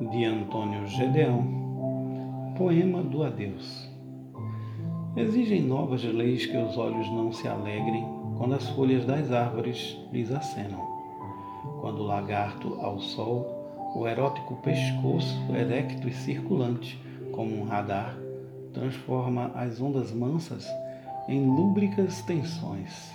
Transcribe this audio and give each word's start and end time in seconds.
de 0.00 0.24
Antônio 0.24 0.86
Gedeão, 0.88 1.44
poema 2.58 3.00
do 3.00 3.22
adeus. 3.22 3.88
Exigem 5.16 5.62
novas 5.62 6.02
leis 6.02 6.44
que 6.46 6.56
os 6.56 6.76
olhos 6.76 7.08
não 7.12 7.30
se 7.32 7.46
alegrem 7.46 8.04
quando 8.36 8.54
as 8.54 8.68
folhas 8.70 9.04
das 9.04 9.30
árvores 9.30 9.96
lhes 10.12 10.32
acenam. 10.32 10.80
Quando 11.80 12.00
o 12.00 12.06
lagarto 12.06 12.74
ao 12.80 12.98
sol, 12.98 13.94
o 13.94 14.08
erótico 14.08 14.56
pescoço 14.56 15.38
erecto 15.54 16.08
e 16.08 16.12
circulante, 16.12 17.00
como 17.30 17.54
um 17.54 17.64
radar, 17.64 18.18
transforma 18.72 19.52
as 19.54 19.80
ondas 19.80 20.12
mansas 20.12 20.68
em 21.28 21.46
lúbricas 21.46 22.20
tensões. 22.22 23.12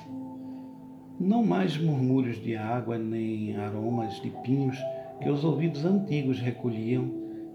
Não 1.19 1.43
mais 1.43 1.77
murmúrios 1.77 2.41
de 2.41 2.55
água 2.55 2.97
nem 2.97 3.57
aromas 3.57 4.21
de 4.21 4.29
pinhos 4.29 4.77
que 5.21 5.29
os 5.29 5.43
ouvidos 5.43 5.85
antigos 5.85 6.39
recolhiam 6.39 7.11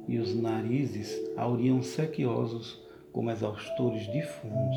e 0.06 0.18
os 0.18 0.34
narizes 0.34 1.18
auriam 1.36 1.82
sequiosos 1.82 2.82
como 3.12 3.30
exaustores 3.30 4.10
de 4.12 4.22
fumos. 4.22 4.76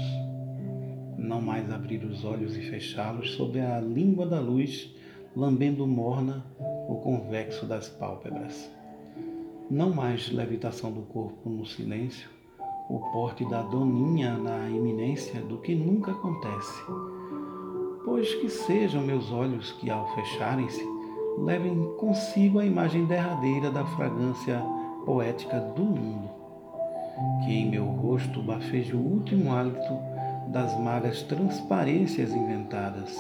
Não 1.18 1.42
mais 1.42 1.72
abrir 1.72 2.04
os 2.05 2.23
olhos 2.23 2.55
e 2.55 2.62
fechá-los 2.62 3.31
sob 3.31 3.59
a 3.59 3.80
língua 3.81 4.26
da 4.26 4.40
luz, 4.40 4.95
lambendo 5.36 5.86
morna 5.86 6.45
o 6.88 6.95
convexo 6.95 7.66
das 7.66 7.90
pálpebras. 7.90 8.72
Não 9.70 9.90
mais 9.90 10.31
levitação 10.31 10.92
do 10.92 11.02
corpo 11.02 11.50
no 11.50 11.66
silêncio, 11.66 12.30
o 12.90 13.00
porte 13.12 13.44
da 13.50 13.64
doninha 13.64 14.38
na 14.38 14.70
iminência 14.70 15.42
do 15.42 15.58
que 15.58 15.76
nunca 15.76 16.12
acontece. 16.12 16.81
Pois 18.06 18.34
que 18.36 18.48
sejam 18.50 19.02
meus 19.02 19.30
olhos 19.31 19.73
que, 19.73 19.90
ao 19.90 20.08
fecharem-se, 20.16 20.97
levem 21.38 21.94
consigo 21.98 22.59
a 22.59 22.66
imagem 22.66 23.05
derradeira 23.05 23.70
da 23.70 23.86
fragrância 23.86 24.59
poética 25.05 25.59
do 25.59 25.84
mundo. 25.84 26.30
Que 27.45 27.53
em 27.53 27.70
meu 27.70 27.86
rosto 27.86 28.42
bafeje 28.42 28.95
o 28.95 29.00
último 29.00 29.53
hálito 29.53 29.97
das 30.47 30.78
magas 30.80 31.22
transparências 31.23 32.34
inventadas. 32.34 33.16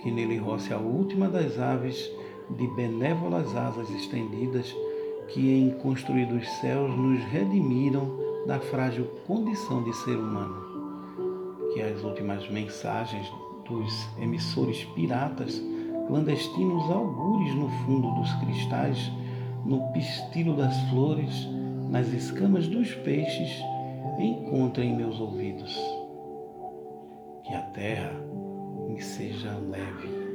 Que 0.00 0.10
nele 0.10 0.36
roce 0.36 0.72
a 0.72 0.78
última 0.78 1.28
das 1.28 1.58
aves 1.58 2.10
de 2.50 2.66
benévolas 2.68 3.54
asas 3.54 3.90
estendidas 3.90 4.74
que 5.28 5.52
em 5.52 5.70
construídos 5.82 6.48
céus 6.60 6.96
nos 6.96 7.22
redimiram 7.24 8.18
da 8.46 8.58
frágil 8.58 9.06
condição 9.26 9.82
de 9.82 9.94
ser 9.94 10.16
humano. 10.16 10.66
Que 11.74 11.82
as 11.82 12.02
últimas 12.02 12.48
mensagens 12.48 13.30
dos 13.68 14.08
emissores 14.18 14.84
piratas, 14.94 15.62
clandestinos 16.08 16.90
augures 16.90 17.54
no 17.54 17.68
fundo 17.84 18.10
dos 18.14 18.32
cristais, 18.40 19.12
no 19.64 19.92
pistilo 19.92 20.56
das 20.56 20.76
flores, 20.88 21.46
nas 21.90 22.08
escamas 22.08 22.66
dos 22.66 22.94
peixes, 22.94 23.62
encontrem 24.18 24.96
meus 24.96 25.20
ouvidos. 25.20 25.76
Que 27.44 27.54
a 27.54 27.62
terra 27.74 28.14
me 28.88 29.00
seja 29.00 29.56
leve 29.58 30.27